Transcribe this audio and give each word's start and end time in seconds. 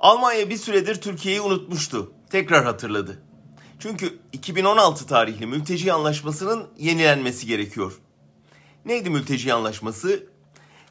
Almanya 0.00 0.50
bir 0.50 0.56
süredir 0.56 1.00
Türkiye'yi 1.00 1.40
unutmuştu. 1.40 2.12
Tekrar 2.30 2.64
hatırladı. 2.64 3.22
Çünkü 3.78 4.18
2016 4.32 5.06
tarihli 5.06 5.46
mülteci 5.46 5.92
anlaşmasının 5.92 6.68
yenilenmesi 6.78 7.46
gerekiyor. 7.46 7.92
Neydi 8.84 9.10
mülteci 9.10 9.54
anlaşması? 9.54 10.26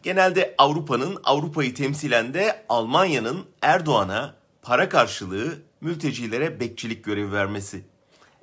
Genelde 0.04 0.56
Avrupa'nın 0.58 1.20
Avrupa'yı 1.24 1.74
temsilen 1.74 2.34
de 2.34 2.66
Almanya'nın 2.70 3.46
Erdoğan'a 3.62 4.36
para 4.62 4.90
karşılığı 4.90 5.58
mültecilere 5.82 6.60
bekçilik 6.60 7.04
görevi 7.04 7.32
vermesi. 7.32 7.86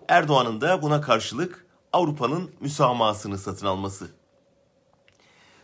Erdoğan'ın 0.08 0.60
da 0.60 0.82
buna 0.82 1.00
karşılık 1.00 1.66
Avrupa'nın 1.92 2.50
müsamahasını 2.60 3.38
satın 3.38 3.66
alması. 3.66 4.08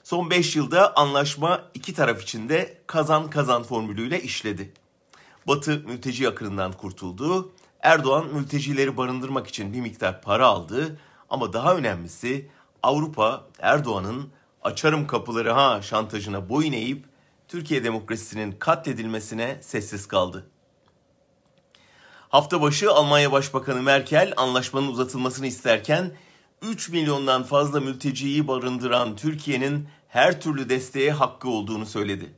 Son 0.05 0.31
5 0.31 0.57
yılda 0.57 0.97
anlaşma 0.97 1.63
iki 1.75 1.95
taraf 1.95 2.23
için 2.23 2.49
de 2.49 2.83
kazan 2.87 3.31
kazan 3.31 3.63
formülüyle 3.63 4.23
işledi. 4.23 4.73
Batı 5.47 5.83
mülteci 5.87 6.29
akınından 6.29 6.73
kurtuldu. 6.73 7.53
Erdoğan 7.81 8.27
mültecileri 8.27 8.97
barındırmak 8.97 9.47
için 9.47 9.73
bir 9.73 9.81
miktar 9.81 10.23
para 10.23 10.47
aldı 10.47 11.01
ama 11.31 11.53
daha 11.53 11.75
önemlisi 11.75 12.49
Avrupa 12.83 13.47
Erdoğan'ın 13.59 14.29
açarım 14.63 15.07
kapıları 15.07 15.53
ha 15.53 15.83
şantajına 15.83 16.49
boyun 16.49 16.73
eğip 16.73 17.05
Türkiye 17.49 17.85
demokrasisinin 17.85 18.53
katledilmesine 18.53 19.59
sessiz 19.63 20.09
kaldı. 20.09 20.47
Hafta 22.29 22.63
başı 22.63 22.91
Almanya 22.91 23.33
Başbakanı 23.33 23.83
Merkel 23.83 24.33
anlaşmanın 24.37 24.89
uzatılmasını 24.89 25.47
isterken 25.47 26.13
3 26.63 26.89
milyondan 26.89 27.43
fazla 27.43 27.81
mülteciyi 27.81 28.49
barındıran 28.49 29.17
Türkiye'nin 29.17 29.89
her 30.09 30.41
türlü 30.41 30.69
desteğe 30.69 31.13
hakkı 31.13 31.49
olduğunu 31.49 31.87
söyledi. 31.87 32.35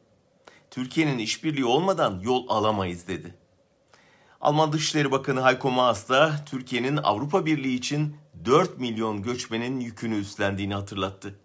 Türkiye'nin 0.72 1.18
işbirliği 1.18 1.64
olmadan 1.64 2.20
yol 2.20 2.48
alamayız 2.48 3.08
dedi. 3.08 3.34
Alman 4.40 4.72
Dışişleri 4.72 5.10
Bakanı 5.10 5.44
Heiko 5.44 5.70
Maas 5.70 6.08
da 6.08 6.44
Türkiye'nin 6.46 6.96
Avrupa 6.96 7.46
Birliği 7.46 7.74
için 7.74 8.16
4 8.44 8.78
milyon 8.78 9.22
göçmenin 9.22 9.80
yükünü 9.80 10.16
üstlendiğini 10.16 10.74
hatırlattı. 10.74 11.38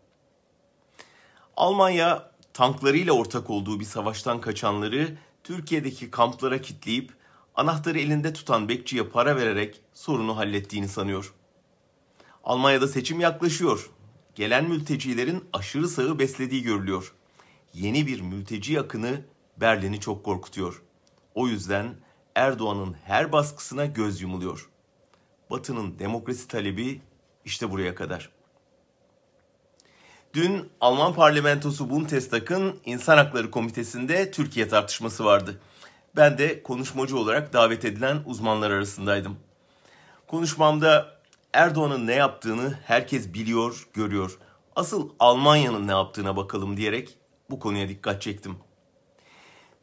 Almanya 1.57 2.31
tanklarıyla 2.53 3.13
ortak 3.13 3.49
olduğu 3.49 3.79
bir 3.79 3.85
savaştan 3.85 4.41
kaçanları 4.41 5.17
Türkiye'deki 5.43 6.11
kamplara 6.11 6.61
kitleyip 6.61 7.13
anahtarı 7.55 7.99
elinde 7.99 8.33
tutan 8.33 8.69
bekçiye 8.69 9.03
para 9.03 9.35
vererek 9.35 9.81
sorunu 9.93 10.37
hallettiğini 10.37 10.87
sanıyor. 10.87 11.33
Almanya'da 12.43 12.87
seçim 12.87 13.19
yaklaşıyor. 13.19 13.89
Gelen 14.35 14.69
mültecilerin 14.69 15.45
aşırı 15.53 15.87
sağı 15.87 16.19
beslediği 16.19 16.63
görülüyor. 16.63 17.13
Yeni 17.77 18.07
bir 18.07 18.21
mülteci 18.21 18.79
akını 18.79 19.21
Berlin'i 19.57 19.99
çok 19.99 20.25
korkutuyor. 20.25 20.81
O 21.35 21.47
yüzden 21.47 21.95
Erdoğan'ın 22.35 22.95
her 23.03 23.31
baskısına 23.31 23.85
göz 23.85 24.21
yumuluyor. 24.21 24.69
Batı'nın 25.49 25.99
demokrasi 25.99 26.47
talebi 26.47 27.01
işte 27.45 27.71
buraya 27.71 27.95
kadar. 27.95 28.29
Dün 30.33 30.69
Alman 30.81 31.13
parlamentosu 31.13 31.89
Bundestag'ın 31.89 32.79
İnsan 32.85 33.17
Hakları 33.17 33.51
Komitesi'nde 33.51 34.31
Türkiye 34.31 34.67
tartışması 34.67 35.25
vardı. 35.25 35.61
Ben 36.15 36.37
de 36.37 36.63
konuşmacı 36.63 37.17
olarak 37.17 37.53
davet 37.53 37.85
edilen 37.85 38.17
uzmanlar 38.25 38.71
arasındaydım. 38.71 39.37
Konuşmamda 40.27 41.19
Erdoğan'ın 41.53 42.07
ne 42.07 42.13
yaptığını 42.13 42.79
herkes 42.85 43.33
biliyor, 43.33 43.87
görüyor. 43.93 44.37
Asıl 44.75 45.09
Almanya'nın 45.19 45.87
ne 45.87 45.91
yaptığına 45.91 46.35
bakalım 46.35 46.77
diyerek 46.77 47.17
bu 47.49 47.59
konuya 47.59 47.89
dikkat 47.89 48.21
çektim. 48.21 48.57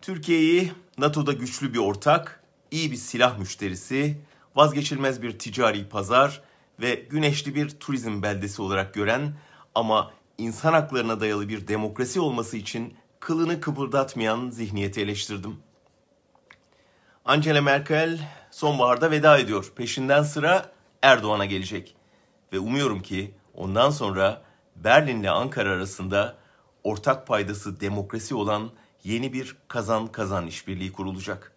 Türkiye'yi 0.02 0.72
NATO'da 0.98 1.32
güçlü 1.32 1.74
bir 1.74 1.78
ortak, 1.78 2.42
iyi 2.70 2.90
bir 2.90 2.96
silah 2.96 3.38
müşterisi, 3.38 4.18
vazgeçilmez 4.56 5.22
bir 5.22 5.38
ticari 5.38 5.88
pazar 5.88 6.42
ve 6.80 6.94
güneşli 6.94 7.54
bir 7.54 7.70
turizm 7.70 8.22
beldesi 8.22 8.62
olarak 8.62 8.94
gören 8.94 9.34
ama 9.74 10.10
insan 10.38 10.72
haklarına 10.72 11.20
dayalı 11.20 11.48
bir 11.48 11.68
demokrasi 11.68 12.20
olması 12.20 12.56
için 12.56 12.94
kılını 13.20 13.60
kıpırdatmayan 13.60 14.50
zihniyeti 14.50 15.00
eleştirdim. 15.00 15.56
Angela 17.24 17.62
Merkel 17.62 18.18
sonbaharda 18.50 19.10
veda 19.10 19.38
ediyor. 19.38 19.72
Peşinden 19.76 20.22
sıra 20.22 20.72
Erdoğan'a 21.02 21.44
gelecek. 21.44 21.96
Ve 22.52 22.58
umuyorum 22.58 23.02
ki 23.02 23.34
ondan 23.54 23.90
sonra 23.90 24.42
Berlin 24.76 25.20
ile 25.20 25.30
Ankara 25.30 25.70
arasında 25.70 26.36
ortak 26.84 27.26
paydası 27.26 27.80
demokrasi 27.80 28.34
olan 28.34 28.70
yeni 29.04 29.32
bir 29.32 29.56
kazan 29.68 30.06
kazan 30.06 30.46
işbirliği 30.46 30.92
kurulacak. 30.92 31.52